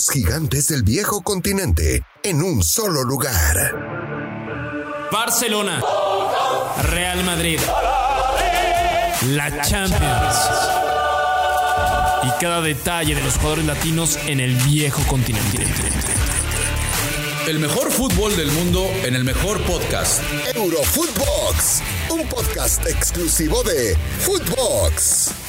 los 0.00 0.10
gigantes 0.10 0.68
del 0.68 0.82
viejo 0.82 1.20
continente 1.20 2.02
en 2.22 2.42
un 2.42 2.62
solo 2.62 3.02
lugar. 3.02 3.74
Barcelona, 5.12 5.82
Real 6.84 7.22
Madrid, 7.24 7.58
la 9.32 9.60
Champions 9.60 10.36
y 12.22 12.40
cada 12.40 12.62
detalle 12.62 13.14
de 13.14 13.22
los 13.22 13.34
jugadores 13.34 13.66
latinos 13.66 14.18
en 14.26 14.40
el 14.40 14.54
viejo 14.54 15.02
continente. 15.06 15.58
El 17.46 17.58
mejor 17.58 17.90
fútbol 17.90 18.34
del 18.36 18.50
mundo 18.52 18.86
en 19.04 19.14
el 19.14 19.24
mejor 19.24 19.60
podcast. 19.64 20.22
Eurofootbox, 20.54 21.82
un 22.08 22.26
podcast 22.26 22.86
exclusivo 22.86 23.62
de 23.64 23.98
Footbox. 24.20 25.39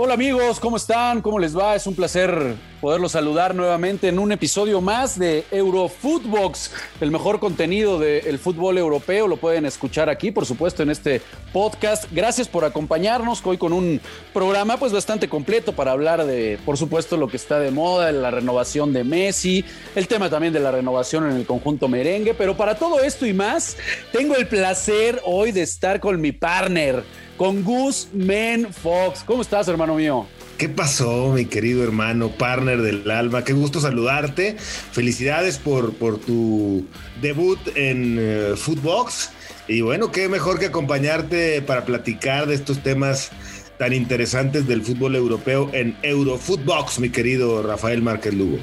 Hola 0.00 0.14
amigos, 0.14 0.60
¿cómo 0.60 0.76
están? 0.76 1.20
¿Cómo 1.22 1.40
les 1.40 1.58
va? 1.58 1.74
Es 1.74 1.84
un 1.88 1.96
placer 1.96 2.54
poderlos 2.80 3.10
saludar 3.10 3.52
nuevamente 3.52 4.06
en 4.06 4.20
un 4.20 4.30
episodio 4.30 4.80
más 4.80 5.18
de 5.18 5.44
Eurofootbox, 5.50 6.70
el 7.00 7.10
mejor 7.10 7.40
contenido 7.40 7.98
del 7.98 8.38
fútbol 8.38 8.78
europeo. 8.78 9.26
Lo 9.26 9.38
pueden 9.38 9.66
escuchar 9.66 10.08
aquí, 10.08 10.30
por 10.30 10.46
supuesto, 10.46 10.84
en 10.84 10.90
este 10.90 11.20
podcast. 11.52 12.04
Gracias 12.12 12.46
por 12.46 12.64
acompañarnos 12.64 13.44
hoy 13.44 13.58
con 13.58 13.72
un 13.72 14.00
programa 14.32 14.76
pues 14.76 14.92
bastante 14.92 15.28
completo 15.28 15.72
para 15.72 15.90
hablar 15.90 16.24
de, 16.24 16.60
por 16.64 16.76
supuesto, 16.76 17.16
lo 17.16 17.26
que 17.26 17.36
está 17.36 17.58
de 17.58 17.72
moda, 17.72 18.12
la 18.12 18.30
renovación 18.30 18.92
de 18.92 19.02
Messi, 19.02 19.64
el 19.96 20.06
tema 20.06 20.30
también 20.30 20.52
de 20.52 20.60
la 20.60 20.70
renovación 20.70 21.28
en 21.28 21.34
el 21.34 21.44
conjunto 21.44 21.88
merengue. 21.88 22.34
Pero 22.34 22.56
para 22.56 22.76
todo 22.76 23.00
esto 23.00 23.26
y 23.26 23.32
más, 23.32 23.76
tengo 24.12 24.36
el 24.36 24.46
placer 24.46 25.20
hoy 25.24 25.50
de 25.50 25.62
estar 25.62 25.98
con 25.98 26.20
mi 26.20 26.30
partner 26.30 27.02
con 27.38 27.64
Gus 27.64 28.08
Men 28.12 28.70
Fox. 28.70 29.22
¿Cómo 29.24 29.40
estás, 29.40 29.66
hermano 29.68 29.94
mío? 29.94 30.26
¿Qué 30.58 30.68
pasó, 30.68 31.32
mi 31.32 31.46
querido 31.46 31.84
hermano, 31.84 32.30
partner 32.30 32.82
del 32.82 33.08
alma? 33.10 33.44
Qué 33.44 33.52
gusto 33.52 33.80
saludarte. 33.80 34.56
Felicidades 34.58 35.56
por, 35.56 35.94
por 35.94 36.18
tu 36.18 36.84
debut 37.22 37.60
en 37.76 38.18
uh, 38.18 38.56
Footbox. 38.56 39.30
Y 39.68 39.82
bueno, 39.82 40.10
qué 40.10 40.28
mejor 40.28 40.58
que 40.58 40.66
acompañarte 40.66 41.62
para 41.62 41.84
platicar 41.84 42.48
de 42.48 42.56
estos 42.56 42.82
temas 42.82 43.30
tan 43.78 43.92
interesantes 43.92 44.66
del 44.66 44.82
fútbol 44.82 45.14
europeo 45.14 45.70
en 45.72 45.96
Eurofootbox, 46.02 46.98
mi 46.98 47.10
querido 47.10 47.62
Rafael 47.62 48.02
Márquez 48.02 48.34
Lugo. 48.34 48.58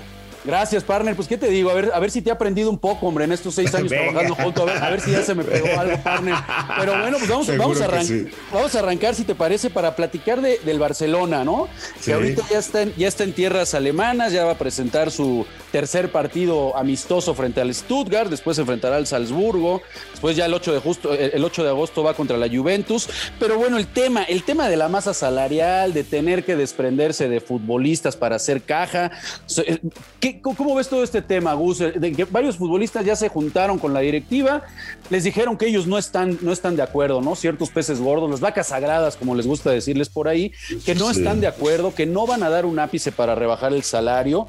Gracias, 0.45 0.83
partner. 0.83 1.15
Pues, 1.15 1.27
¿qué 1.27 1.37
te 1.37 1.49
digo? 1.49 1.69
A 1.69 1.73
ver, 1.73 1.91
a 1.93 1.99
ver 1.99 2.11
si 2.11 2.21
te 2.21 2.29
he 2.29 2.33
aprendido 2.33 2.69
un 2.69 2.77
poco, 2.77 3.07
hombre, 3.07 3.25
en 3.25 3.31
estos 3.31 3.55
seis 3.55 3.73
años 3.73 3.89
trabajando 3.91 4.35
junto. 4.35 4.61
A 4.61 4.65
ver, 4.65 4.83
a 4.83 4.89
ver 4.89 5.01
si 5.01 5.11
ya 5.11 5.23
se 5.23 5.33
me 5.33 5.43
pegó 5.43 5.67
algo, 5.79 5.97
partner. 6.03 6.35
Pero 6.79 6.99
bueno, 6.99 7.17
pues 7.17 7.29
vamos, 7.29 7.57
vamos, 7.57 7.81
a, 7.81 7.85
arrancar, 7.85 8.05
sí. 8.05 8.27
vamos 8.51 8.75
a 8.75 8.79
arrancar, 8.79 9.15
si 9.15 9.23
te 9.23 9.35
parece, 9.35 9.69
para 9.69 9.95
platicar 9.95 10.41
de, 10.41 10.59
del 10.59 10.79
Barcelona, 10.79 11.43
¿no? 11.43 11.67
Sí. 11.99 12.05
Que 12.05 12.13
ahorita 12.13 12.43
ya 12.49 12.59
está, 12.59 12.81
en, 12.83 12.93
ya 12.95 13.07
está 13.07 13.23
en 13.23 13.33
tierras 13.33 13.73
alemanas, 13.73 14.31
ya 14.31 14.45
va 14.45 14.51
a 14.51 14.57
presentar 14.57 15.11
su 15.11 15.45
tercer 15.71 16.11
partido 16.11 16.77
amistoso 16.77 17.33
frente 17.33 17.59
al 17.61 17.73
Stuttgart, 17.73 18.29
después 18.29 18.55
se 18.55 18.61
enfrentará 18.61 18.97
al 18.97 19.07
Salzburgo, 19.07 19.81
después 20.11 20.35
ya 20.35 20.45
el 20.45 20.53
8 20.53 20.73
de, 20.73 20.79
justo, 20.79 21.13
el 21.13 21.43
8 21.43 21.63
de 21.63 21.69
agosto 21.69 22.03
va 22.03 22.13
contra 22.13 22.37
la 22.37 22.47
Juventus. 22.47 23.09
Pero 23.39 23.57
bueno, 23.57 23.77
el 23.77 23.87
tema, 23.87 24.23
el 24.23 24.43
tema 24.43 24.69
de 24.69 24.77
la 24.77 24.89
masa 24.89 25.13
salarial, 25.13 25.93
de 25.93 26.03
tener 26.03 26.45
que 26.45 26.55
desprenderse 26.55 27.27
de 27.27 27.41
futbolistas 27.41 28.15
para 28.15 28.35
hacer 28.35 28.61
caja. 28.61 29.11
¿Qué, 30.19 30.34
¿Cómo 30.41 30.75
ves 30.75 30.89
todo 30.89 31.03
este 31.03 31.21
tema, 31.21 31.53
Gus? 31.53 31.79
De 31.79 32.11
que 32.11 32.25
varios 32.25 32.57
futbolistas 32.57 33.05
ya 33.05 33.15
se 33.15 33.29
juntaron 33.29 33.79
con 33.79 33.93
la 33.93 33.99
directiva, 34.01 34.63
les 35.09 35.23
dijeron 35.23 35.57
que 35.57 35.67
ellos 35.67 35.87
no 35.87 35.97
están, 35.97 36.37
no 36.41 36.51
están 36.51 36.75
de 36.75 36.83
acuerdo, 36.83 37.21
¿no? 37.21 37.35
Ciertos 37.35 37.69
peces 37.69 37.99
gordos, 37.99 38.29
las 38.29 38.39
vacas 38.39 38.67
sagradas, 38.67 39.15
como 39.15 39.35
les 39.35 39.47
gusta 39.47 39.71
decirles 39.71 40.09
por 40.09 40.27
ahí, 40.27 40.51
que 40.85 40.95
no 40.95 41.11
sí. 41.11 41.19
están 41.19 41.41
de 41.41 41.47
acuerdo, 41.47 41.93
que 41.93 42.05
no 42.05 42.25
van 42.25 42.43
a 42.43 42.49
dar 42.49 42.65
un 42.65 42.79
ápice 42.79 43.11
para 43.11 43.35
rebajar 43.35 43.73
el 43.73 43.83
salario. 43.83 44.47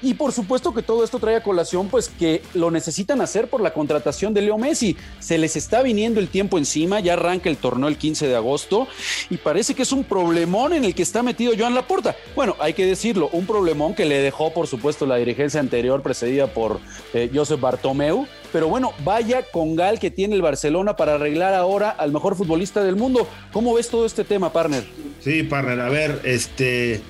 Y 0.00 0.14
por 0.14 0.32
supuesto 0.32 0.72
que 0.72 0.82
todo 0.82 1.04
esto 1.04 1.18
trae 1.18 1.36
a 1.36 1.42
colación, 1.42 1.88
pues 1.88 2.08
que 2.08 2.42
lo 2.54 2.70
necesitan 2.70 3.20
hacer 3.20 3.48
por 3.48 3.60
la 3.60 3.72
contratación 3.72 4.32
de 4.32 4.42
Leo 4.42 4.58
Messi. 4.58 4.96
Se 5.18 5.38
les 5.38 5.56
está 5.56 5.82
viniendo 5.82 6.20
el 6.20 6.28
tiempo 6.28 6.58
encima, 6.58 7.00
ya 7.00 7.14
arranca 7.14 7.48
el 7.48 7.56
torneo 7.56 7.88
el 7.88 7.96
15 7.96 8.28
de 8.28 8.36
agosto 8.36 8.86
y 9.30 9.36
parece 9.38 9.74
que 9.74 9.82
es 9.82 9.92
un 9.92 10.04
problemón 10.04 10.72
en 10.72 10.84
el 10.84 10.94
que 10.94 11.02
está 11.02 11.22
metido 11.22 11.52
Joan 11.58 11.74
Laporta. 11.74 12.16
Bueno, 12.36 12.56
hay 12.60 12.74
que 12.74 12.86
decirlo, 12.86 13.28
un 13.32 13.46
problemón 13.46 13.94
que 13.94 14.04
le 14.04 14.18
dejó, 14.20 14.52
por 14.52 14.66
supuesto, 14.66 15.06
la 15.06 15.16
dirigencia 15.28 15.60
anterior 15.60 16.02
precedida 16.02 16.46
por 16.48 16.80
eh, 17.14 17.30
Josep 17.32 17.60
Bartomeu. 17.60 18.26
Pero 18.52 18.68
bueno, 18.68 18.92
vaya 19.04 19.42
con 19.42 19.76
Gal 19.76 19.98
que 19.98 20.10
tiene 20.10 20.34
el 20.34 20.42
Barcelona 20.42 20.96
para 20.96 21.14
arreglar 21.14 21.54
ahora 21.54 21.90
al 21.90 22.12
mejor 22.12 22.36
futbolista 22.36 22.82
del 22.82 22.96
mundo. 22.96 23.28
¿Cómo 23.52 23.74
ves 23.74 23.88
todo 23.88 24.06
este 24.06 24.24
tema, 24.24 24.52
partner? 24.52 24.84
Sí, 25.20 25.42
partner, 25.42 25.80
a 25.80 25.88
ver, 25.88 26.20
este, 26.24 27.00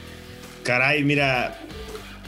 caray, 0.65 1.05
mira, 1.05 1.59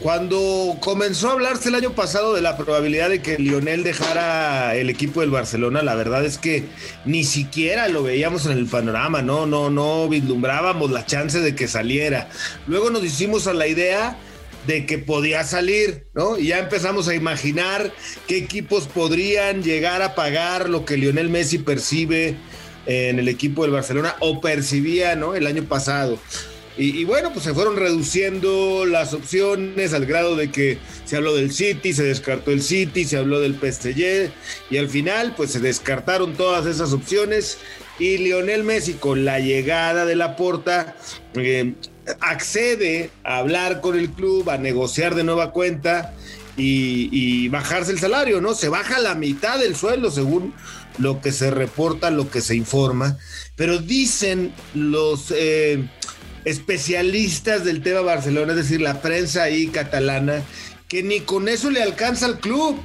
cuando 0.01 0.77
comenzó 0.79 1.29
a 1.29 1.33
hablarse 1.33 1.69
el 1.69 1.75
año 1.75 1.91
pasado 1.91 2.33
de 2.33 2.41
la 2.41 2.57
probabilidad 2.57 3.09
de 3.09 3.21
que 3.21 3.37
Lionel 3.37 3.83
dejara 3.83 4.75
el 4.75 4.89
equipo 4.89 5.21
del 5.21 5.29
Barcelona, 5.29 5.83
la 5.83 5.93
verdad 5.93 6.25
es 6.25 6.39
que 6.39 6.65
ni 7.05 7.23
siquiera 7.23 7.87
lo 7.87 8.01
veíamos 8.01 8.47
en 8.47 8.53
el 8.53 8.65
panorama, 8.65 9.21
no, 9.21 9.45
no, 9.45 9.69
no 9.69 10.09
vislumbrábamos 10.09 10.89
la 10.89 11.05
chance 11.05 11.39
de 11.39 11.53
que 11.53 11.67
saliera. 11.67 12.29
Luego 12.65 12.89
nos 12.89 13.03
hicimos 13.03 13.45
a 13.45 13.53
la 13.53 13.67
idea 13.67 14.17
de 14.67 14.85
que 14.85 14.97
podía 14.97 15.43
salir, 15.43 16.05
¿no? 16.13 16.37
Y 16.37 16.47
ya 16.47 16.59
empezamos 16.59 17.07
a 17.07 17.15
imaginar 17.15 17.91
qué 18.27 18.37
equipos 18.37 18.87
podrían 18.87 19.63
llegar 19.63 20.01
a 20.01 20.15
pagar 20.15 20.69
lo 20.69 20.85
que 20.85 20.97
Lionel 20.97 21.29
Messi 21.29 21.57
percibe 21.57 22.35
en 22.85 23.19
el 23.19 23.27
equipo 23.27 23.63
del 23.63 23.71
Barcelona 23.71 24.15
o 24.19 24.41
percibía, 24.41 25.15
¿no? 25.15 25.35
El 25.35 25.47
año 25.47 25.63
pasado. 25.63 26.19
Y, 26.77 27.03
bueno, 27.03 27.33
pues 27.33 27.43
se 27.43 27.53
fueron 27.53 27.75
reduciendo 27.75 28.85
las 28.85 29.13
opciones 29.13 29.93
al 29.93 30.05
grado 30.05 30.37
de 30.37 30.51
que 30.51 30.77
se 31.03 31.17
habló 31.17 31.35
del 31.35 31.51
City, 31.51 31.93
se 31.93 32.03
descartó 32.03 32.51
el 32.51 32.61
City, 32.61 33.03
se 33.03 33.17
habló 33.17 33.41
del 33.41 33.55
PSG 33.55 34.31
y 34.69 34.77
al 34.77 34.87
final 34.87 35.33
pues 35.35 35.51
se 35.51 35.59
descartaron 35.59 36.33
todas 36.33 36.65
esas 36.65 36.93
opciones 36.93 37.57
y 37.99 38.17
Lionel 38.17 38.63
Messi 38.63 38.93
con 38.93 39.25
la 39.25 39.39
llegada 39.39 40.05
de 40.05 40.15
la 40.15 40.37
porta 40.37 40.95
eh, 41.35 41.73
accede 42.19 43.09
a 43.23 43.37
hablar 43.37 43.81
con 43.81 43.97
el 43.97 44.11
club, 44.11 44.49
a 44.49 44.57
negociar 44.57 45.15
de 45.15 45.23
nueva 45.23 45.51
cuenta 45.51 46.13
y, 46.57 47.47
bajarse 47.49 47.91
el 47.91 47.99
salario, 47.99 48.41
¿no? 48.41 48.53
Se 48.53 48.69
baja 48.69 48.99
la 48.99 49.15
mitad 49.15 49.59
del 49.59 49.75
sueldo 49.75 50.11
según 50.11 50.53
lo 50.97 51.21
que 51.21 51.31
se 51.31 51.49
reporta, 51.49 52.11
lo 52.11 52.29
que 52.29 52.41
se 52.41 52.55
informa, 52.55 53.17
pero 53.55 53.79
dicen 53.79 54.53
los... 54.73 55.33
Eh, 55.35 55.87
especialistas 56.43 57.63
del 57.63 57.83
tema 57.83 58.01
Barcelona, 58.01 58.53
es 58.53 58.57
decir, 58.57 58.81
la 58.81 59.01
prensa 59.01 59.43
ahí 59.43 59.67
catalana, 59.67 60.41
que 60.87 61.03
ni 61.03 61.19
con 61.19 61.47
eso 61.47 61.69
le 61.69 61.83
alcanza 61.83 62.25
al 62.25 62.39
club, 62.39 62.79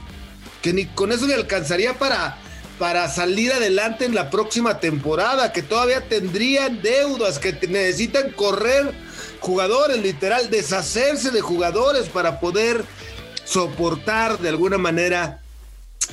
que 0.63 0.73
ni 0.73 0.87
con 0.87 1.13
eso 1.13 1.27
le 1.27 1.35
alcanzaría 1.35 1.99
para, 1.99 2.39
para 2.79 3.09
salir 3.09 3.53
adelante 3.53 4.05
en 4.05 4.15
la 4.15 4.31
próxima 4.31 4.81
temporada, 4.81 5.53
que 5.53 5.63
todavía 5.63 6.09
tendrían 6.09 6.83
deudas, 6.83 7.39
que 7.39 7.53
necesitan 7.69 8.31
correr 8.33 8.93
jugadores, 9.41 9.99
literal, 9.99 10.51
deshacerse 10.51 11.31
de 11.31 11.41
jugadores 11.41 12.09
para 12.09 12.41
poder 12.41 12.85
soportar 13.45 14.39
de 14.39 14.49
alguna 14.49 14.77
manera 14.77 15.41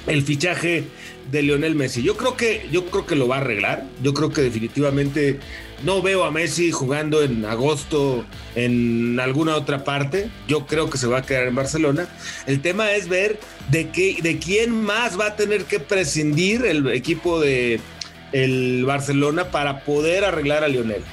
el 0.08 0.24
fichaje 0.24 0.86
de 1.32 1.42
Lionel 1.42 1.76
Messi. 1.76 2.04
Yo 2.04 2.18
creo 2.18 2.36
que 2.36 2.68
yo 2.72 2.86
creo 2.88 3.06
que 3.06 3.16
lo 3.16 3.28
va 3.28 3.38
a 3.38 3.40
arreglar. 3.40 3.86
Yo 4.02 4.14
creo 4.14 4.32
que 4.32 4.42
definitivamente 4.42 5.40
no 5.84 6.02
veo 6.02 6.24
a 6.24 6.32
Messi 6.32 6.72
jugando 6.72 7.24
en 7.24 7.46
agosto 7.46 8.26
en 8.56 9.20
alguna 9.20 9.56
otra 9.56 9.84
parte. 9.84 10.30
Yo 10.48 10.66
creo 10.66 10.90
que 10.90 10.98
se 10.98 11.08
va 11.08 11.20
a 11.20 11.22
quedar 11.22 11.48
en 11.48 11.56
Barcelona. 11.56 12.08
El 12.48 12.62
tema 12.62 12.92
es 12.92 13.08
ver 13.08 13.40
de 13.70 13.90
qué 13.90 14.18
de 14.22 14.40
quién 14.40 14.72
más 14.72 15.20
va 15.20 15.28
a 15.28 15.36
tener 15.36 15.66
que 15.66 15.80
prescindir 15.80 16.66
el 16.66 16.88
equipo 16.90 17.40
de 17.40 17.80
el 18.32 18.84
Barcelona 18.86 19.52
para 19.52 19.84
poder 19.84 20.26
arreglar 20.26 20.64
a 20.64 20.68
Lionel. 20.68 21.04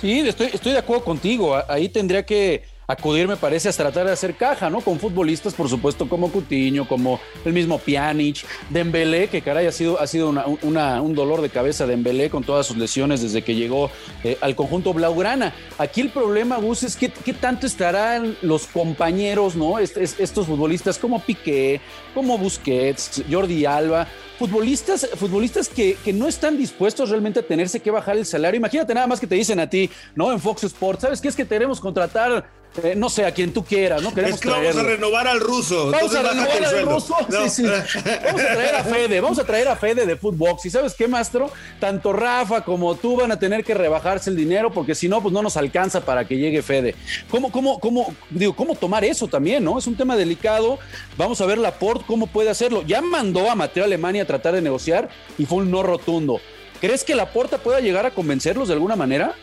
Sí, 0.00 0.20
estoy, 0.20 0.48
estoy 0.52 0.72
de 0.72 0.78
acuerdo 0.78 1.04
contigo. 1.04 1.56
Ahí 1.68 1.88
tendría 1.88 2.24
que 2.24 2.62
acudir, 2.86 3.28
me 3.28 3.36
parece, 3.36 3.68
a 3.68 3.72
tratar 3.72 4.06
de 4.06 4.12
hacer 4.12 4.34
caja, 4.34 4.68
¿no? 4.70 4.80
Con 4.80 4.98
futbolistas, 4.98 5.54
por 5.54 5.68
supuesto, 5.68 6.08
como 6.08 6.30
Cutiño, 6.30 6.86
como 6.86 7.20
el 7.44 7.52
mismo 7.52 7.78
Pjanic, 7.78 8.44
Dembélé, 8.70 9.28
que 9.28 9.42
caray 9.42 9.66
ha 9.66 9.72
sido, 9.72 10.00
ha 10.00 10.06
sido 10.06 10.34
una, 10.62 11.00
un 11.00 11.14
dolor 11.14 11.40
de 11.40 11.50
cabeza 11.50 11.86
Dembélé 11.86 12.30
con 12.30 12.44
todas 12.44 12.66
sus 12.66 12.76
lesiones 12.76 13.22
desde 13.22 13.42
que 13.42 13.54
llegó 13.54 13.90
eh, 14.24 14.36
al 14.40 14.56
conjunto 14.56 14.92
Blaugrana. 14.92 15.54
Aquí 15.78 16.00
el 16.00 16.10
problema, 16.10 16.56
Gus, 16.56 16.82
es 16.82 16.96
que 16.96 17.10
qué 17.10 17.32
tanto 17.32 17.66
estarán 17.66 18.36
los 18.42 18.66
compañeros, 18.66 19.56
¿no? 19.56 19.78
Est 19.78 19.96
est 19.96 20.20
estos 20.20 20.46
futbolistas 20.46 20.98
como 20.98 21.20
Piqué, 21.20 21.80
como 22.14 22.38
Busquets, 22.38 23.22
Jordi 23.30 23.64
Alba, 23.64 24.06
futbolistas, 24.38 25.08
futbolistas 25.16 25.68
que, 25.68 25.96
que, 26.04 26.12
no 26.12 26.26
están 26.28 26.58
dispuestos 26.58 27.10
realmente 27.10 27.40
a 27.40 27.42
tenerse 27.42 27.80
que 27.80 27.90
bajar 27.90 28.16
el 28.16 28.26
salario. 28.26 28.58
Imagínate 28.58 28.92
nada 28.94 29.06
más 29.06 29.20
que 29.20 29.26
te 29.26 29.34
dicen 29.34 29.60
a 29.60 29.70
ti, 29.70 29.90
¿no? 30.14 30.32
En 30.32 30.40
Fox 30.40 30.64
Sports, 30.64 31.02
¿sabes 31.02 31.20
qué 31.20 31.28
es 31.28 31.36
que 31.36 31.44
tenemos 31.44 31.80
contratar 31.80 32.61
eh, 32.82 32.94
no 32.96 33.10
sé, 33.10 33.26
a 33.26 33.32
quien 33.32 33.52
tú 33.52 33.64
quieras, 33.64 34.02
¿no? 34.02 34.14
Queremos 34.14 34.36
es 34.36 34.40
que 34.40 34.48
vamos 34.48 34.76
a 34.76 34.82
renovar 34.82 35.28
al 35.28 35.40
ruso. 35.40 35.90
Vamos 35.90 36.14
a 36.14 36.22
renovar 36.22 36.64
al 36.64 36.86
ruso. 36.86 37.14
Sí, 37.28 37.50
sí. 37.50 37.62
Vamos 37.64 38.40
a 38.40 38.54
traer 38.54 38.74
a 38.74 38.84
Fede, 38.84 39.20
vamos 39.20 39.38
a 39.38 39.44
traer 39.44 39.68
a 39.68 39.76
Fede 39.76 40.06
de 40.06 40.16
Footbox. 40.16 40.64
¿Y 40.64 40.70
sabes 40.70 40.94
qué, 40.94 41.06
Mastro? 41.06 41.50
Tanto 41.78 42.14
Rafa 42.14 42.62
como 42.62 42.94
tú 42.94 43.16
van 43.16 43.30
a 43.30 43.38
tener 43.38 43.62
que 43.62 43.74
rebajarse 43.74 44.30
el 44.30 44.36
dinero 44.36 44.72
porque 44.72 44.94
si 44.94 45.06
no, 45.08 45.20
pues 45.20 45.34
no 45.34 45.42
nos 45.42 45.58
alcanza 45.58 46.00
para 46.02 46.26
que 46.26 46.38
llegue 46.38 46.62
Fede. 46.62 46.94
¿Cómo, 47.30 47.52
cómo, 47.52 47.78
cómo, 47.78 48.14
digo, 48.30 48.56
cómo 48.56 48.74
tomar 48.74 49.04
eso 49.04 49.28
también, 49.28 49.62
no? 49.62 49.78
Es 49.78 49.86
un 49.86 49.96
tema 49.96 50.16
delicado. 50.16 50.78
Vamos 51.18 51.40
a 51.42 51.46
ver 51.46 51.58
Laporte 51.58 52.04
cómo 52.06 52.26
puede 52.26 52.48
hacerlo. 52.48 52.82
Ya 52.86 53.02
mandó 53.02 53.50
a 53.50 53.54
Mateo 53.54 53.84
Alemania 53.84 54.22
a 54.22 54.26
tratar 54.26 54.54
de 54.54 54.62
negociar 54.62 55.10
y 55.36 55.44
fue 55.44 55.58
un 55.58 55.70
no 55.70 55.82
rotundo. 55.82 56.40
¿Crees 56.80 57.04
que 57.04 57.14
Laporta 57.14 57.58
pueda 57.58 57.80
llegar 57.80 58.06
a 58.06 58.12
convencerlos 58.12 58.68
de 58.68 58.74
alguna 58.74 58.96
manera? 58.96 59.34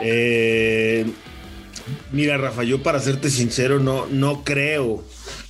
Eh, 0.00 1.06
Mira, 2.12 2.36
Rafa, 2.36 2.64
yo 2.64 2.82
para 2.82 3.00
serte 3.00 3.30
sincero, 3.30 3.78
no, 3.78 4.06
no 4.06 4.44
creo 4.44 5.04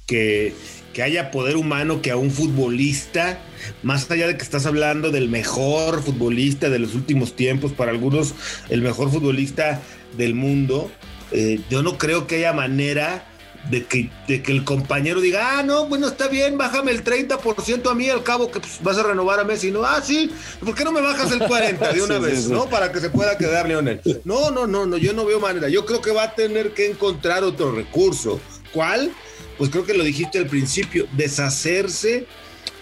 que, 0.06 0.52
que 0.92 1.02
haya 1.02 1.30
poder 1.30 1.56
humano 1.56 2.02
que 2.02 2.10
a 2.10 2.16
un 2.16 2.30
futbolista, 2.30 3.40
más 3.82 4.10
allá 4.10 4.26
de 4.26 4.36
que 4.36 4.42
estás 4.42 4.66
hablando 4.66 5.10
del 5.10 5.28
mejor 5.28 6.02
futbolista 6.02 6.70
de 6.70 6.78
los 6.78 6.94
últimos 6.94 7.36
tiempos, 7.36 7.72
para 7.72 7.90
algunos 7.90 8.34
el 8.68 8.82
mejor 8.82 9.10
futbolista 9.10 9.80
del 10.16 10.34
mundo, 10.34 10.90
eh, 11.32 11.60
yo 11.70 11.82
no 11.82 11.98
creo 11.98 12.26
que 12.26 12.36
haya 12.36 12.52
manera 12.52 13.26
de 13.70 13.84
que, 13.84 14.10
de 14.26 14.42
que 14.42 14.52
el 14.52 14.64
compañero 14.64 15.20
diga, 15.20 15.58
ah, 15.58 15.62
no, 15.62 15.86
bueno, 15.86 16.08
está 16.08 16.28
bien, 16.28 16.56
bájame 16.56 16.90
el 16.90 17.04
30% 17.04 17.90
a 17.90 17.94
mí, 17.94 18.08
al 18.08 18.22
cabo 18.22 18.50
que 18.50 18.60
pues, 18.60 18.78
vas 18.82 18.98
a 18.98 19.02
renovar 19.02 19.40
a 19.40 19.44
Messi. 19.44 19.70
No, 19.70 19.84
ah, 19.84 20.00
sí, 20.02 20.30
¿por 20.64 20.74
qué 20.74 20.84
no 20.84 20.92
me 20.92 21.00
bajas 21.00 21.30
el 21.32 21.40
40% 21.40 21.92
de 21.92 22.02
una 22.02 22.18
vez, 22.18 22.48
no? 22.48 22.68
Para 22.68 22.90
que 22.92 23.00
se 23.00 23.10
pueda 23.10 23.36
quedar 23.36 23.68
Leonel. 23.68 24.00
No, 24.24 24.50
no, 24.50 24.66
no, 24.66 24.86
no, 24.86 24.96
yo 24.96 25.12
no 25.12 25.24
veo 25.24 25.40
manera. 25.40 25.68
Yo 25.68 25.84
creo 25.84 26.00
que 26.00 26.10
va 26.10 26.24
a 26.24 26.34
tener 26.34 26.72
que 26.72 26.90
encontrar 26.90 27.44
otro 27.44 27.72
recurso. 27.72 28.40
¿Cuál? 28.72 29.12
Pues 29.56 29.70
creo 29.70 29.84
que 29.84 29.94
lo 29.94 30.04
dijiste 30.04 30.38
al 30.38 30.46
principio, 30.46 31.06
deshacerse 31.12 32.26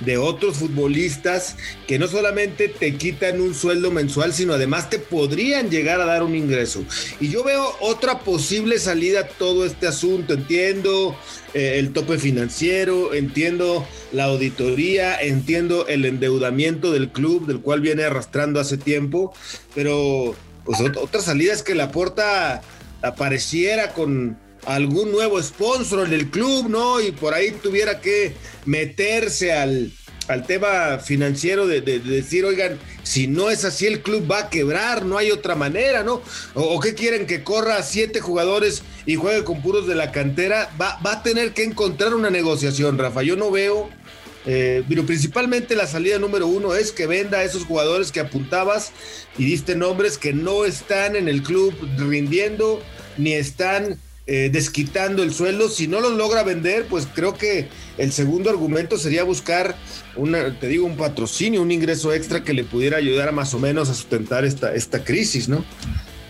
de 0.01 0.19
otros 0.19 0.57
futbolistas 0.57 1.57
que 1.87 1.99
no 1.99 2.09
solamente 2.09 2.69
te 2.69 2.97
quitan 2.97 3.41
un 3.41 3.55
sueldo 3.55 3.91
mensual, 3.91 4.33
sino 4.33 4.55
además 4.55 4.91
te 4.91 4.99
podrían 4.99 5.71
llegar 5.71 6.01
a 6.01 6.07
dar 6.07 6.23
un 6.23 6.35
ingreso. 6.35 6.85
Y 7.21 7.29
yo 7.29 7.45
veo 7.45 7.75
otra 7.81 8.21
posible 8.21 8.79
salida 8.79 9.21
a 9.21 9.29
todo 9.29 9.65
este 9.65 9.87
asunto. 9.87 10.35
Entiendo 10.35 11.17
eh, 11.55 11.79
el 11.79 11.93
tope 11.93 12.19
financiero, 12.19 13.15
entiendo 13.15 13.87
la 14.13 14.25
auditoría, 14.25 15.21
entiendo 15.21 15.87
el 15.87 16.05
endeudamiento 16.05 16.93
del 16.93 17.11
club, 17.11 17.47
del 17.47 17.61
cual 17.61 17.81
viene 17.81 18.05
arrastrando 18.05 18.61
hace 18.61 18.77
tiempo, 18.77 19.33
pero 19.75 20.35
pues 20.65 20.81
otra 20.81 21.21
salida 21.23 21.53
es 21.53 21.63
que 21.63 21.75
la 21.75 21.93
puerta 21.93 22.61
apareciera 23.03 23.93
con 23.93 24.37
algún 24.67 25.13
nuevo 25.13 25.43
sponsor 25.43 26.07
en 26.07 26.13
el 26.13 26.31
club, 26.31 26.69
¿no? 26.69 27.01
Y 27.01 27.13
por 27.13 27.35
ahí 27.35 27.53
tuviera 27.63 28.01
que 28.01 28.35
meterse 28.65 29.53
al, 29.53 29.93
al 30.29 30.45
tema 30.45 30.99
financiero 30.99 31.67
de, 31.67 31.81
decir, 31.81 32.45
oigan, 32.45 32.79
si 33.03 33.29
no 33.29 33.51
es 33.51 33.65
así 33.65 33.87
el 33.87 34.03
club 34.03 34.31
va 34.31 34.41
a 34.41 34.51
quebrar, 34.51 35.05
no 35.05 35.19
hay 35.19 35.31
otra 35.31 35.55
manera, 35.55 36.03
¿no? 36.03 36.21
O, 36.55 36.81
qué 36.81 36.95
quieren 36.95 37.27
que 37.27 37.45
corra 37.45 37.83
siete 37.83 38.21
jugadores 38.21 38.83
y 39.07 39.15
juegue 39.15 39.45
con 39.45 39.63
puros 39.63 39.87
de 39.87 39.95
la 39.95 40.11
cantera, 40.11 40.71
va, 40.81 40.99
va 41.05 41.13
a 41.15 41.23
tener 41.23 41.53
que 41.53 41.63
encontrar 41.63 42.15
una 42.15 42.31
negociación, 42.31 42.99
Rafa. 42.99 43.23
Yo 43.23 43.37
no 43.37 43.53
veo, 43.53 43.89
eh, 44.47 44.83
pero 44.89 45.07
principalmente 45.07 45.77
la 45.77 45.87
salida 45.87 46.19
número 46.19 46.49
uno 46.49 46.75
es 46.75 46.91
que 46.91 47.07
venda 47.07 47.39
a 47.39 47.45
esos 47.45 47.65
jugadores 47.65 48.11
que 48.11 48.21
apuntabas 48.21 48.91
y 49.39 49.45
diste 49.45 49.77
nombres 49.77 50.19
que 50.19 50.33
no 50.33 50.65
están 50.65 51.15
en 51.15 51.29
el 51.29 51.43
club 51.43 51.73
rindiendo 51.99 52.83
ni 53.17 53.33
están 53.33 53.99
eh, 54.27 54.51
desquitando 54.53 55.23
el 55.23 55.33
sueldo. 55.33 55.69
Si 55.69 55.87
no 55.87 56.01
los 56.01 56.13
logra 56.15 56.43
vender, 56.43 56.87
pues 56.89 57.07
creo 57.15 57.35
que 57.35 57.69
el 57.97 58.13
segundo 58.13 58.51
argumento 58.51 58.99
sería 58.99 59.23
buscar, 59.23 59.77
una, 60.17 60.59
te 60.59 60.67
digo, 60.67 60.85
un 60.85 60.97
patrocinio, 60.97 61.63
un 61.63 61.71
ingreso 61.71 62.13
extra 62.13 62.43
que 62.43 62.53
le 62.53 62.65
pudiera 62.65 62.97
ayudar 62.97 63.29
a 63.29 63.33
más 63.33 63.55
o 63.55 63.59
menos 63.59 63.89
a 63.89 63.95
sustentar 63.95 64.45
esta, 64.45 64.75
esta 64.75 65.05
crisis, 65.05 65.49
¿no? 65.49 65.65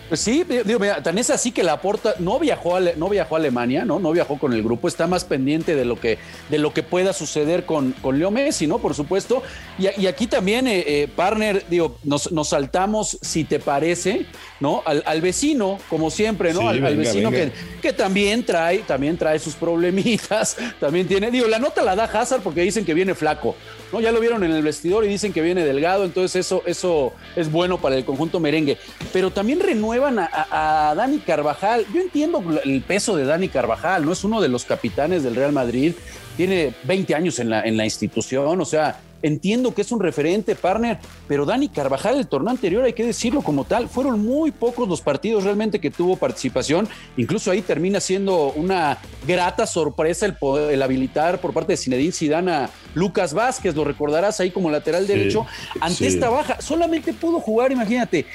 Pues 0.07 0.21
sí, 0.21 0.43
digo, 0.43 0.79
mira, 0.79 1.03
tan 1.03 1.17
es 1.17 1.29
así 1.29 1.51
que 1.51 1.63
la 1.63 1.81
porta 1.81 2.15
no 2.19 2.39
viajó 2.39 2.77
a, 2.77 2.79
no 2.95 3.09
viajó 3.09 3.35
a 3.35 3.39
Alemania, 3.39 3.83
¿no? 3.83 3.99
No 3.99 4.11
viajó 4.11 4.39
con 4.39 4.53
el 4.53 4.63
grupo, 4.63 4.87
está 4.87 5.05
más 5.05 5.25
pendiente 5.25 5.75
de 5.75 5.83
lo 5.83 5.99
que, 5.99 6.17
de 6.49 6.57
lo 6.57 6.73
que 6.73 6.81
pueda 6.81 7.11
suceder 7.11 7.65
con, 7.65 7.91
con 7.91 8.17
Leo 8.17 8.31
Messi, 8.31 8.67
¿no? 8.67 8.79
Por 8.79 8.93
supuesto. 8.93 9.43
Y, 9.77 10.05
aquí 10.07 10.27
también, 10.27 10.67
eh, 10.67 10.83
eh, 10.87 11.07
partner, 11.13 11.65
digo, 11.69 11.97
nos, 12.03 12.31
nos, 12.31 12.49
saltamos, 12.49 13.17
si 13.21 13.43
te 13.43 13.59
parece, 13.59 14.25
¿no? 14.61 14.81
Al, 14.85 15.21
vecino, 15.21 15.77
como 15.89 16.09
siempre, 16.09 16.53
¿no? 16.53 16.69
al, 16.69 16.79
vecino 16.95 17.29
Que, 17.29 17.51
que 17.81 17.91
también 17.91 18.45
trae, 18.45 18.79
también 18.79 19.17
trae 19.17 19.39
sus 19.39 19.55
problemitas, 19.55 20.55
también 20.79 21.07
tiene, 21.07 21.31
digo, 21.31 21.47
la 21.47 21.59
nota 21.59 21.81
la 21.83 21.95
da 21.95 22.05
Hazard 22.05 22.41
porque 22.41 22.61
dicen 22.61 22.85
que 22.85 22.93
viene 22.93 23.13
flaco, 23.13 23.55
¿no? 23.91 23.99
Ya 23.99 24.11
lo 24.11 24.19
vieron 24.19 24.43
en 24.43 24.51
el 24.51 24.63
vestidor 24.63 25.05
y 25.05 25.07
dicen 25.07 25.33
que 25.33 25.41
viene 25.41 25.63
delgado, 25.63 26.05
entonces 26.05 26.35
eso, 26.35 26.63
eso 26.65 27.13
es 27.35 27.51
bueno 27.51 27.79
para 27.79 27.95
el 27.95 28.05
conjunto 28.05 28.39
merengue. 28.39 28.77
Pero 29.13 29.31
también 29.31 29.59
renuevan 29.59 30.19
a, 30.19 30.93
Dani 30.95 31.19
Carvajal. 31.19 31.85
Yo 31.93 32.01
entiendo 32.01 32.43
el 32.63 32.81
peso 32.81 33.15
de 33.15 33.25
Dani 33.25 33.49
Carvajal, 33.49 34.05
¿no? 34.05 34.13
Es 34.13 34.23
uno 34.23 34.41
de 34.41 34.49
los 34.49 34.65
capitanes 34.65 35.23
del 35.23 35.35
Real 35.35 35.51
Madrid, 35.51 35.93
tiene 36.35 36.73
20 36.83 37.15
años 37.15 37.39
en 37.39 37.49
la, 37.49 37.63
en 37.63 37.77
la 37.77 37.85
institución, 37.85 38.61
o 38.61 38.65
sea, 38.65 38.99
Entiendo 39.21 39.73
que 39.73 39.81
es 39.81 39.91
un 39.91 39.99
referente, 39.99 40.55
partner, 40.55 40.99
pero 41.27 41.45
Dani 41.45 41.69
Carvajal, 41.69 42.17
el 42.17 42.27
torneo 42.27 42.51
anterior, 42.51 42.83
hay 42.83 42.93
que 42.93 43.05
decirlo 43.05 43.41
como 43.41 43.63
tal, 43.63 43.89
fueron 43.89 44.23
muy 44.23 44.51
pocos 44.51 44.87
los 44.87 45.01
partidos 45.01 45.43
realmente 45.43 45.79
que 45.79 45.89
tuvo 45.89 46.17
participación. 46.17 46.87
Incluso 47.17 47.51
ahí 47.51 47.61
termina 47.61 47.99
siendo 47.99 48.51
una 48.51 48.99
grata 49.27 49.65
sorpresa 49.65 50.25
el, 50.25 50.81
habilitar 50.81 51.41
por 51.41 51.53
parte 51.53 51.73
de 51.73 51.77
Zinedine 51.77 52.11
Zidane 52.11 52.51
a 52.51 52.69
Lucas 52.93 53.33
Vázquez, 53.33 53.75
lo 53.75 53.83
recordarás 53.83 54.39
ahí 54.39 54.51
como 54.51 54.69
lateral 54.69 55.07
derecho. 55.07 55.45
Ante 55.81 56.07
esta 56.07 56.29
baja, 56.29 56.61
solamente 56.61 57.13
pudo 57.13 57.39
jugar, 57.39 57.71
imagínate, 57.71 58.25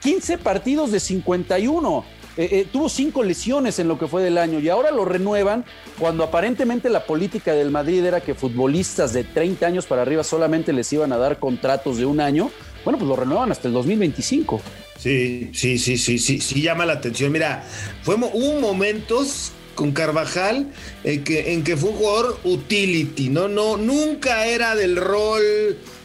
15 0.00 0.38
partidos 0.38 0.92
de 0.92 1.00
51 1.00 2.04
eh, 2.36 2.48
eh, 2.52 2.66
tuvo 2.70 2.88
cinco 2.88 3.22
lesiones 3.22 3.78
en 3.78 3.88
lo 3.88 3.98
que 3.98 4.06
fue 4.06 4.22
del 4.22 4.38
año 4.38 4.60
y 4.60 4.68
ahora 4.68 4.90
lo 4.90 5.04
renuevan 5.04 5.64
cuando 5.98 6.24
aparentemente 6.24 6.88
la 6.88 7.04
política 7.04 7.52
del 7.52 7.70
Madrid 7.70 8.04
era 8.04 8.20
que 8.20 8.34
futbolistas 8.34 9.12
de 9.12 9.24
30 9.24 9.66
años 9.66 9.86
para 9.86 10.02
arriba 10.02 10.22
solamente 10.22 10.72
les 10.72 10.92
iban 10.92 11.12
a 11.12 11.18
dar 11.18 11.38
contratos 11.38 11.98
de 11.98 12.06
un 12.06 12.20
año. 12.20 12.50
Bueno, 12.84 12.98
pues 12.98 13.08
lo 13.08 13.16
renuevan 13.16 13.50
hasta 13.50 13.68
el 13.68 13.74
2025. 13.74 14.60
Sí, 14.96 15.50
sí, 15.52 15.78
sí, 15.78 15.98
sí, 15.98 16.18
sí, 16.18 16.40
sí 16.40 16.62
llama 16.62 16.86
la 16.86 16.94
atención. 16.94 17.32
Mira, 17.32 17.64
fue, 18.02 18.14
hubo 18.14 18.60
momentos 18.60 19.52
con 19.74 19.92
Carvajal 19.92 20.66
en 21.04 21.24
que, 21.24 21.52
en 21.52 21.64
que 21.64 21.76
fue 21.76 21.90
un 21.90 21.96
jugador 21.96 22.38
utility, 22.44 23.28
¿no? 23.28 23.48
no 23.48 23.76
Nunca 23.76 24.46
era 24.46 24.74
del 24.74 24.96
rol 24.96 25.42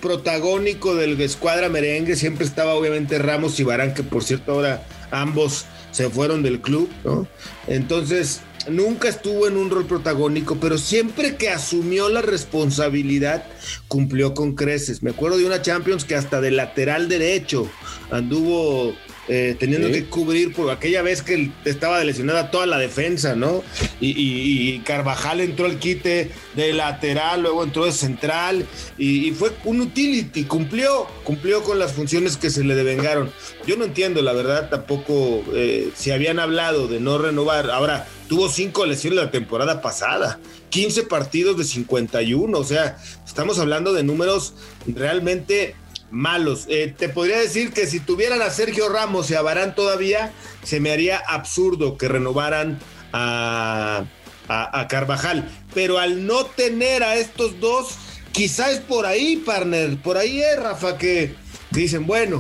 protagónico 0.01 0.95
del 0.95 1.19
escuadra 1.19 1.67
merengue, 1.69 2.15
siempre 2.15 2.45
estaba 2.45 2.73
obviamente 2.73 3.19
Ramos 3.19 3.59
y 3.59 3.63
Barán, 3.63 3.93
que 3.93 4.03
por 4.03 4.23
cierto 4.23 4.53
ahora 4.53 4.85
ambos 5.11 5.65
se 5.95 6.09
fueron 6.09 6.43
del 6.43 6.59
club, 6.59 6.89
¿no? 7.05 7.25
Entonces, 7.67 8.41
nunca 8.69 9.07
estuvo 9.07 9.47
en 9.47 9.55
un 9.55 9.69
rol 9.69 9.85
protagónico, 9.85 10.57
pero 10.57 10.77
siempre 10.77 11.37
que 11.37 11.49
asumió 11.49 12.09
la 12.09 12.21
responsabilidad, 12.21 13.45
cumplió 13.87 14.33
con 14.33 14.55
creces. 14.55 15.03
Me 15.03 15.11
acuerdo 15.11 15.37
de 15.37 15.45
una 15.45 15.61
Champions 15.61 16.03
que 16.03 16.15
hasta 16.15 16.41
de 16.41 16.51
lateral 16.51 17.07
derecho 17.07 17.69
anduvo 18.11 18.93
eh, 19.27 19.55
teniendo 19.59 19.91
que 19.91 20.05
cubrir 20.05 20.53
por 20.53 20.69
aquella 20.69 21.01
vez 21.01 21.23
que 21.23 21.49
estaba 21.65 22.03
lesionada 22.03 22.51
toda 22.51 22.67
la 22.67 22.77
defensa, 22.77 23.35
¿no? 23.35 23.63
Y, 23.99 24.79
Carvajal 24.85 25.41
entró 25.41 25.65
al 25.65 25.79
quite 25.79 26.29
de 26.55 26.73
lateral, 26.73 27.41
luego 27.41 27.63
entró 27.63 27.85
de 27.85 27.91
central 27.91 28.65
y, 28.97 29.31
fue 29.31 29.51
un 29.63 29.81
utility, 29.81 30.43
cumplió, 30.43 31.07
cumplió 31.23 31.63
con 31.63 31.79
las 31.79 31.93
funciones 31.93 32.37
que 32.37 32.51
se 32.51 32.63
le 32.63 32.75
devengaron. 32.75 33.31
Yo 33.65 33.77
no 33.77 33.85
entiendo, 33.85 34.21
la 34.21 34.33
verdad, 34.33 34.69
tampoco 34.69 35.43
eh, 35.53 35.89
si 35.95 36.11
habían 36.11 36.37
hablado 36.37 36.87
de 36.87 36.99
no 36.99 37.17
renovar. 37.17 37.71
Ahora, 37.71 38.07
tuvo 38.27 38.47
cinco 38.49 38.85
lesiones 38.85 39.17
la 39.17 39.31
temporada 39.31 39.81
pasada, 39.81 40.39
15 40.69 41.03
partidos 41.03 41.57
de 41.57 41.63
51, 41.63 42.57
o 42.57 42.63
sea, 42.63 42.97
estamos 43.25 43.57
hablando 43.57 43.93
de 43.93 44.03
números 44.03 44.53
realmente 44.85 45.75
malos. 46.15 46.65
Eh, 46.69 46.93
te 46.97 47.09
podría 47.09 47.37
decir 47.37 47.73
que 47.73 47.85
si 47.85 47.99
tuvieran 47.99 48.41
a 48.41 48.49
Sergio 48.49 48.89
Ramos 48.89 49.29
y 49.29 49.35
a 49.35 49.41
Barán 49.41 49.75
todavía, 49.75 50.31
se 50.63 50.79
me 50.79 50.91
haría 50.91 51.17
absurdo 51.17 51.97
que 51.97 52.07
renovaran 52.07 52.79
a, 53.11 54.05
a, 54.47 54.87
Carvajal. 54.87 55.49
Pero 55.73 55.99
al 55.99 56.25
no 56.25 56.45
tener 56.45 57.03
a 57.03 57.15
estos 57.15 57.59
dos, 57.59 57.97
quizás 58.31 58.79
por 58.79 59.05
ahí, 59.05 59.37
partner. 59.37 59.97
Por 60.01 60.17
ahí 60.17 60.41
es, 60.41 60.57
Rafa, 60.57 60.97
que 60.97 61.35
dicen, 61.71 62.07
bueno, 62.07 62.37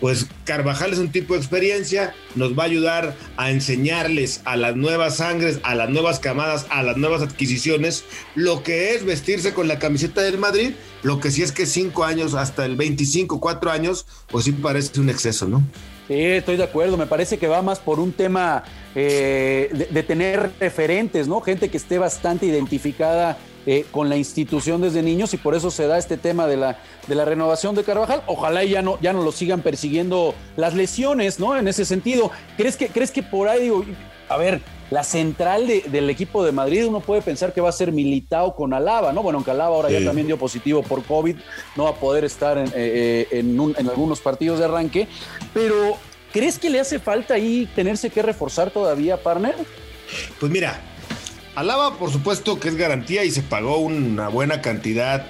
pues 0.00 0.26
Carvajal 0.44 0.92
es 0.92 0.98
un 0.98 1.10
tipo 1.10 1.34
de 1.34 1.40
experiencia, 1.40 2.14
nos 2.34 2.58
va 2.58 2.64
a 2.64 2.66
ayudar 2.66 3.14
a 3.36 3.50
enseñarles 3.50 4.42
a 4.44 4.56
las 4.56 4.76
nuevas 4.76 5.16
sangres, 5.16 5.60
a 5.62 5.74
las 5.74 5.90
nuevas 5.90 6.20
camadas, 6.20 6.66
a 6.70 6.82
las 6.82 6.96
nuevas 6.96 7.22
adquisiciones, 7.22 8.04
lo 8.34 8.62
que 8.62 8.94
es 8.94 9.04
vestirse 9.04 9.52
con 9.54 9.68
la 9.68 9.78
camiseta 9.78 10.22
del 10.22 10.38
Madrid, 10.38 10.72
lo 11.02 11.20
que 11.20 11.30
sí 11.30 11.42
es 11.42 11.52
que 11.52 11.66
cinco 11.66 12.04
años 12.04 12.34
hasta 12.34 12.64
el 12.64 12.76
25, 12.76 13.40
cuatro 13.40 13.70
años, 13.70 14.06
pues 14.28 14.44
sí 14.44 14.52
parece 14.52 15.00
un 15.00 15.10
exceso, 15.10 15.48
¿no? 15.48 15.62
Sí, 16.08 16.14
estoy 16.14 16.56
de 16.56 16.64
acuerdo. 16.64 16.96
Me 16.96 17.06
parece 17.06 17.38
que 17.38 17.46
va 17.46 17.60
más 17.60 17.80
por 17.80 18.00
un 18.00 18.12
tema 18.12 18.64
eh, 18.94 19.88
de, 19.90 20.02
tener 20.02 20.50
referentes, 20.58 21.28
¿no? 21.28 21.42
Gente 21.42 21.68
que 21.68 21.76
esté 21.76 21.98
bastante 21.98 22.46
identificada 22.46 23.36
eh, 23.66 23.84
con 23.90 24.08
la 24.08 24.16
institución 24.16 24.80
desde 24.80 25.02
niños 25.02 25.34
y 25.34 25.36
por 25.36 25.54
eso 25.54 25.70
se 25.70 25.86
da 25.86 25.98
este 25.98 26.16
tema 26.16 26.46
de 26.46 26.56
la, 26.56 26.78
de 27.06 27.14
la 27.14 27.24
renovación 27.24 27.74
de 27.74 27.84
Carvajal. 27.84 28.22
Ojalá 28.26 28.64
ya 28.64 28.82
no, 28.82 28.98
ya 29.00 29.12
no 29.12 29.22
lo 29.22 29.32
sigan 29.32 29.62
persiguiendo 29.62 30.34
las 30.56 30.74
lesiones, 30.74 31.38
¿no? 31.38 31.56
En 31.56 31.68
ese 31.68 31.84
sentido. 31.84 32.30
¿Crees 32.56 32.76
que, 32.76 32.88
crees 32.88 33.10
que 33.10 33.22
por 33.22 33.48
ahí, 33.48 33.64
digo, 33.64 33.84
a 34.28 34.36
ver, 34.36 34.60
la 34.90 35.04
central 35.04 35.66
del 35.66 36.08
equipo 36.08 36.44
de 36.44 36.52
Madrid, 36.52 36.86
uno 36.86 37.00
puede 37.00 37.20
pensar 37.20 37.52
que 37.52 37.60
va 37.60 37.68
a 37.68 37.72
ser 37.72 37.92
Militao 37.92 38.54
con 38.56 38.72
Alaba, 38.72 39.12
¿no? 39.12 39.22
Bueno, 39.22 39.38
aunque 39.38 39.50
Alaba 39.50 39.76
ahora 39.76 39.90
ya 39.90 40.02
también 40.02 40.26
dio 40.26 40.38
positivo 40.38 40.82
por 40.82 41.04
COVID, 41.04 41.36
no 41.76 41.84
va 41.84 41.90
a 41.90 41.94
poder 41.94 42.24
estar 42.24 42.56
en, 42.56 42.72
eh, 42.74 43.28
en, 43.30 43.74
en 43.76 43.88
algunos 43.88 44.20
partidos 44.20 44.58
de 44.58 44.64
arranque, 44.64 45.06
pero 45.52 45.98
¿crees 46.32 46.58
que 46.58 46.70
le 46.70 46.80
hace 46.80 46.98
falta 46.98 47.34
ahí 47.34 47.68
tenerse 47.74 48.08
que 48.08 48.22
reforzar 48.22 48.70
todavía, 48.70 49.18
partner? 49.18 49.56
Pues 50.40 50.50
mira, 50.50 50.80
Alaba, 51.58 51.98
por 51.98 52.12
supuesto 52.12 52.60
que 52.60 52.68
es 52.68 52.76
garantía 52.76 53.24
y 53.24 53.32
se 53.32 53.42
pagó 53.42 53.78
una 53.78 54.28
buena 54.28 54.62
cantidad 54.62 55.26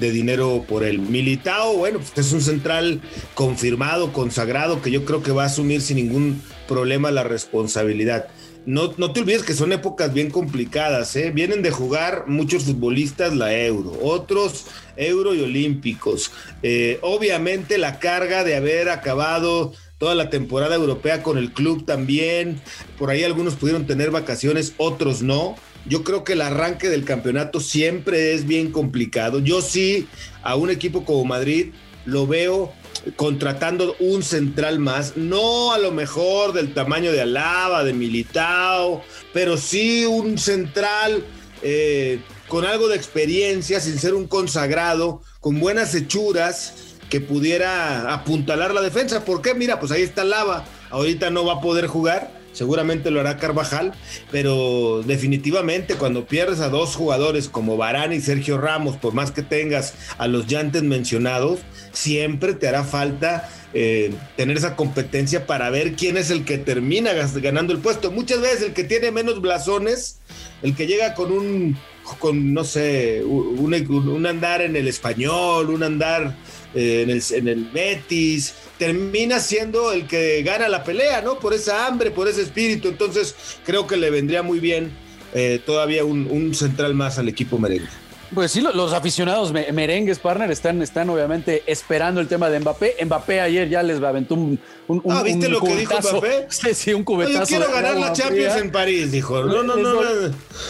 de 0.00 0.10
dinero 0.10 0.64
por 0.68 0.82
el 0.82 0.98
Militao. 0.98 1.76
Bueno, 1.76 2.00
pues 2.00 2.26
es 2.26 2.32
un 2.32 2.40
central 2.40 3.00
confirmado, 3.34 4.12
consagrado, 4.12 4.82
que 4.82 4.90
yo 4.90 5.04
creo 5.04 5.22
que 5.22 5.30
va 5.30 5.44
a 5.44 5.46
asumir 5.46 5.80
sin 5.80 5.98
ningún 5.98 6.42
problema 6.66 7.12
la 7.12 7.22
responsabilidad. 7.22 8.26
No, 8.66 8.92
no 8.96 9.12
te 9.12 9.20
olvides 9.20 9.44
que 9.44 9.54
son 9.54 9.72
épocas 9.72 10.12
bien 10.12 10.32
complicadas, 10.32 11.14
¿eh? 11.14 11.30
Vienen 11.30 11.62
de 11.62 11.70
jugar 11.70 12.24
muchos 12.26 12.64
futbolistas 12.64 13.36
la 13.36 13.54
Euro, 13.54 13.92
otros 14.02 14.66
Euro 14.96 15.32
y 15.32 15.42
Olímpicos. 15.42 16.32
Eh, 16.64 16.98
obviamente 17.02 17.78
la 17.78 18.00
carga 18.00 18.42
de 18.42 18.56
haber 18.56 18.88
acabado 18.88 19.74
toda 19.98 20.14
la 20.14 20.30
temporada 20.30 20.76
europea 20.76 21.22
con 21.22 21.38
el 21.38 21.52
club 21.52 21.84
también. 21.84 22.60
Por 22.96 23.10
ahí 23.10 23.24
algunos 23.24 23.54
pudieron 23.54 23.86
tener 23.86 24.10
vacaciones, 24.10 24.74
otros 24.78 25.22
no. 25.22 25.56
Yo 25.86 26.04
creo 26.04 26.24
que 26.24 26.34
el 26.34 26.42
arranque 26.42 26.88
del 26.88 27.04
campeonato 27.04 27.60
siempre 27.60 28.34
es 28.34 28.46
bien 28.46 28.70
complicado. 28.70 29.40
Yo 29.40 29.60
sí, 29.60 30.06
a 30.42 30.56
un 30.56 30.70
equipo 30.70 31.04
como 31.04 31.24
Madrid, 31.24 31.72
lo 32.04 32.26
veo 32.26 32.72
contratando 33.16 33.96
un 34.00 34.22
central 34.22 34.78
más, 34.78 35.16
no 35.16 35.72
a 35.72 35.78
lo 35.78 35.92
mejor 35.92 36.52
del 36.52 36.74
tamaño 36.74 37.12
de 37.12 37.20
Alaba, 37.20 37.84
de 37.84 37.92
Militao, 37.92 39.02
pero 39.32 39.56
sí 39.56 40.04
un 40.04 40.38
central 40.38 41.24
eh, 41.62 42.20
con 42.48 42.64
algo 42.64 42.88
de 42.88 42.96
experiencia, 42.96 43.80
sin 43.80 43.98
ser 43.98 44.14
un 44.14 44.26
consagrado, 44.26 45.22
con 45.40 45.60
buenas 45.60 45.94
hechuras, 45.94 46.87
que 47.10 47.20
pudiera 47.20 48.12
apuntalar 48.12 48.74
la 48.74 48.80
defensa. 48.80 49.24
¿Por 49.24 49.42
qué? 49.42 49.54
Mira, 49.54 49.80
pues 49.80 49.92
ahí 49.92 50.02
está 50.02 50.24
Lava, 50.24 50.64
ahorita 50.90 51.30
no 51.30 51.44
va 51.44 51.54
a 51.54 51.60
poder 51.60 51.86
jugar 51.86 52.38
seguramente 52.58 53.12
lo 53.12 53.20
hará 53.20 53.36
Carvajal, 53.36 53.92
pero 54.32 55.02
definitivamente 55.04 55.94
cuando 55.94 56.26
pierdes 56.26 56.58
a 56.58 56.68
dos 56.68 56.96
jugadores 56.96 57.48
como 57.48 57.76
Barán 57.76 58.12
y 58.12 58.20
Sergio 58.20 58.58
Ramos, 58.58 58.96
por 58.96 59.14
más 59.14 59.30
que 59.30 59.42
tengas 59.42 59.94
a 60.18 60.26
los 60.26 60.48
ya 60.48 60.58
antes 60.58 60.82
mencionados, 60.82 61.60
siempre 61.92 62.54
te 62.54 62.66
hará 62.66 62.82
falta 62.82 63.48
eh, 63.74 64.12
tener 64.36 64.56
esa 64.56 64.74
competencia 64.74 65.46
para 65.46 65.70
ver 65.70 65.92
quién 65.92 66.16
es 66.16 66.30
el 66.30 66.44
que 66.44 66.58
termina 66.58 67.12
ganando 67.12 67.72
el 67.72 67.78
puesto. 67.78 68.10
Muchas 68.10 68.40
veces 68.40 68.62
el 68.62 68.72
que 68.72 68.82
tiene 68.82 69.12
menos 69.12 69.40
blasones, 69.40 70.18
el 70.62 70.74
que 70.74 70.88
llega 70.88 71.14
con 71.14 71.30
un, 71.30 71.78
con 72.16 72.52
no 72.52 72.64
sé, 72.64 73.22
un, 73.24 74.26
andar 74.26 74.62
en 74.62 74.76
el 74.76 74.88
español, 74.88 75.70
un 75.70 75.82
andar 75.82 76.36
eh, 76.74 77.02
en, 77.02 77.10
el, 77.10 77.22
en 77.30 77.48
el 77.48 77.64
Betis, 77.66 78.54
termina 78.78 79.40
siendo 79.40 79.92
el 79.92 80.06
que 80.06 80.42
gana 80.42 80.68
la 80.68 80.84
pelea, 80.84 81.20
¿no? 81.22 81.38
Por 81.38 81.54
esa 81.54 81.86
hambre, 81.86 82.10
por 82.10 82.28
ese 82.28 82.42
espíritu. 82.42 82.88
Entonces, 82.88 83.34
creo 83.64 83.86
que 83.86 83.96
le 83.96 84.10
vendría 84.10 84.42
muy 84.42 84.60
bien 84.60 84.90
eh, 85.34 85.60
todavía 85.64 86.04
un, 86.04 86.54
central 86.54 86.94
más 86.94 87.18
al 87.18 87.28
equipo 87.28 87.58
merengue. 87.58 87.88
Pues 88.34 88.52
sí, 88.52 88.60
los 88.60 88.92
aficionados 88.92 89.52
merengues, 89.52 90.18
partner, 90.18 90.50
están, 90.50 90.82
están 90.82 91.08
obviamente 91.08 91.62
esperando 91.66 92.20
el 92.20 92.28
tema 92.28 92.50
de 92.50 92.60
Mbappé. 92.60 92.96
Mbappé 93.04 93.40
ayer 93.40 93.68
ya 93.68 93.82
les 93.82 94.02
aventó 94.02 94.34
un, 94.34 94.58
un, 94.86 95.02
ah, 95.10 95.22
¿viste 95.22 95.48
lo 95.48 95.60
que 95.60 95.76
dijo 95.76 95.94
Mbappé? 95.98 96.46
Sí, 96.48 96.74
sí, 96.74 96.94
un 96.94 97.04
cubetazo. 97.04 97.40
yo 97.40 97.46
quiero 97.46 97.72
ganar 97.72 97.96
la 97.96 98.12
Champions 98.12 98.56
en 98.56 98.70
París, 98.70 99.12
dijo. 99.12 99.42
No, 99.44 99.62
no, 99.62 99.76
no. 99.76 100.02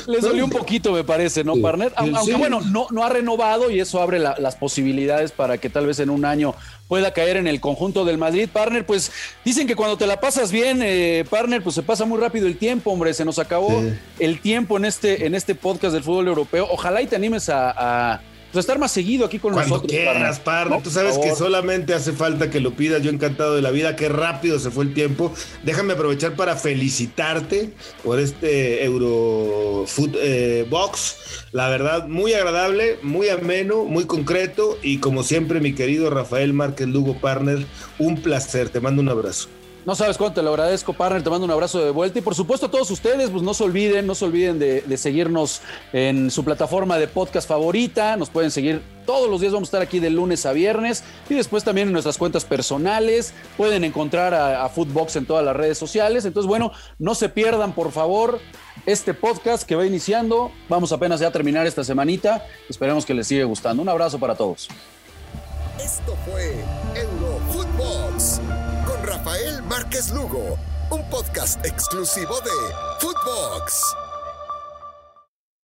Les 0.07 0.23
dolió 0.23 0.45
un 0.45 0.51
poquito, 0.51 0.93
me 0.93 1.05
parece, 1.05 1.45
¿no, 1.45 1.57
partner? 1.57 1.93
Aunque 1.97 2.35
bueno, 2.35 2.61
no, 2.61 2.87
no 2.91 3.05
ha 3.05 3.09
renovado 3.09 3.71
y 3.71 3.81
eso 3.81 4.01
abre 4.01 4.19
las 4.19 4.57
posibilidades 4.57 5.33
para 5.33 5.59
que 5.59 5.69
tal 5.69 5.87
vez 5.87 5.99
en 5.99 6.11
un 6.11 6.25
año 6.25 6.55
pueda 6.89 7.13
caer 7.13 7.37
en 7.37 7.47
el 7.47 7.61
conjunto 7.61 8.05
del 8.05 8.19
Madrid. 8.19 8.49
Partner, 8.51 8.85
pues 8.85 9.13
dicen 9.45 9.67
que 9.67 9.77
cuando 9.77 9.97
te 9.97 10.07
la 10.07 10.19
pasas 10.19 10.51
bien, 10.51 10.81
eh, 10.83 11.25
partner, 11.29 11.63
pues 11.63 11.75
se 11.75 11.83
pasa 11.83 12.05
muy 12.07 12.19
rápido 12.19 12.47
el 12.47 12.57
tiempo, 12.57 12.91
hombre. 12.91 13.13
Se 13.15 13.25
nos 13.25 13.39
acabó 13.39 13.83
el 14.19 14.41
tiempo 14.41 14.79
en 14.79 14.87
este, 14.87 15.27
en 15.27 15.35
este 15.35 15.55
podcast 15.55 15.93
del 15.93 16.03
fútbol 16.03 16.29
europeo. 16.29 16.67
Ojalá 16.71 17.03
y 17.03 17.07
te 17.07 17.15
animes 17.15 17.48
a 17.49 18.21
pues 18.53 18.63
estar 18.63 18.79
más 18.79 18.93
seguido 18.93 19.27
aquí 19.27 19.39
con 19.39 19.53
Cuando 19.53 19.77
nosotros. 19.77 19.93
quieras, 19.93 20.41
par. 20.41 20.83
Tú 20.83 20.91
sabes 20.91 21.19
que 21.19 21.35
solamente 21.35 21.93
hace 21.93 22.13
falta 22.13 22.49
que 22.49 22.61
lo 22.61 22.73
pidas. 22.73 23.03
Yo 23.03 23.11
encantado 23.11 23.55
de 23.55 23.61
la 23.61 23.71
vida. 23.71 23.95
Qué 23.95 24.09
rápido 24.09 24.59
se 24.59 24.71
fue 24.71 24.85
el 24.85 24.95
tiempo. 24.95 25.33
Déjame 25.65 25.93
aprovechar 25.93 26.35
para 26.35 26.57
felicitarte 26.57 27.75
por 28.03 28.19
este 28.19 28.83
Eurofoot 28.85 30.17
eh, 30.19 30.67
Box. 30.71 31.17
La 31.53 31.69
verdad, 31.69 32.09
muy 32.09 32.33
agradable, 32.33 32.99
muy 33.03 33.29
ameno, 33.29 33.85
muy 33.85 34.07
concreto. 34.07 34.79
Y 34.83 34.97
como 34.99 35.25
siempre, 35.25 35.61
mi 35.61 35.75
querido 35.75 36.09
Rafael 36.09 36.55
Márquez 36.55 36.89
Lugo 36.89 37.21
Partner, 37.21 37.67
un 37.99 38.23
placer. 38.23 38.71
Te 38.71 38.81
mando 38.81 39.03
un 39.03 39.11
abrazo. 39.11 39.51
No 39.85 39.95
sabes 39.95 40.19
cuánto 40.19 40.41
te 40.41 40.43
lo 40.43 40.51
agradezco, 40.51 40.93
partner. 40.93 41.23
Te 41.23 41.31
mando 41.31 41.47
un 41.47 41.51
abrazo 41.51 41.83
de 41.83 41.91
vuelta. 41.91 42.19
Y 42.19 42.23
por 42.23 42.35
supuesto, 42.35 42.67
a 42.67 42.71
todos 42.71 42.91
ustedes, 42.91 43.31
pues 43.31 43.43
no 43.43 43.55
se 43.55 43.65
olviden, 43.65 44.07
no 44.07 44.15
se 44.15 44.25
olviden 44.25 44.59
de, 44.59 44.97
seguirnos 44.97 45.63
en 45.93 46.31
su 46.31 46.45
plataforma 46.45 46.99
de 46.99 47.09
podcast 47.09 47.49
favorita. 47.49 48.17
Nos 48.17 48.29
pueden 48.29 48.51
seguir 48.51 48.83
todos 49.07 49.31
los 49.31 49.41
días. 49.41 49.53
Vamos 49.53 49.69
a 49.69 49.71
estar 49.71 49.83
aquí 49.83 49.99
de 49.99 50.11
lunes 50.11 50.45
a 50.47 50.53
viernes. 50.53 51.05
Y 51.31 51.35
después 51.35 51.65
también 51.65 51.89
en 51.89 51.93
nuestras 51.93 52.19
cuentas 52.19 52.45
personales. 52.45 53.33
Pueden 53.57 53.85
encontrar 53.85 54.35
a, 54.35 54.69
Footbox 54.69 55.17
en 55.17 55.27
todas 55.27 55.45
las 55.45 55.57
redes 55.57 55.79
sociales. 55.79 56.25
Entonces, 56.25 56.49
bueno, 56.49 56.73
no 56.99 57.15
se 57.15 57.29
pierdan, 57.29 57.73
por 57.73 57.91
favor, 57.91 58.41
este 58.85 59.15
podcast 59.15 59.63
que 59.63 59.75
va 59.75 59.87
iniciando. 59.87 60.53
Vamos 60.69 60.93
apenas 60.93 61.21
ya 61.21 61.29
a 61.29 61.33
terminar 61.33 61.67
esta 61.67 61.83
semanita. 61.83 62.45
Esperemos 62.69 63.07
que 63.07 63.15
les 63.15 63.27
siga 63.27 63.45
gustando. 63.45 63.83
Un 63.83 63.89
abrazo 63.89 64.19
para 64.19 64.35
todos. 64.35 64.69
Esto 65.79 66.17
fue 66.27 66.57
Eurofootbox 66.95 68.41
Rafael 69.29 69.63
Márquez 69.65 70.11
Lugo, 70.11 70.59
un 70.91 71.05
podcast 71.11 71.63
exclusivo 71.63 72.41
de 72.41 72.75
Footbox. 72.99 74.08